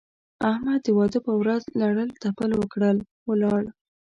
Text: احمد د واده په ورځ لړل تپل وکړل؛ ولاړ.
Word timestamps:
احمد 0.51 0.79
د 0.85 0.87
واده 0.97 1.19
په 1.27 1.33
ورځ 1.41 1.61
لړل 1.81 2.09
تپل 2.23 2.51
وکړل؛ 2.59 2.97
ولاړ. 3.29 3.61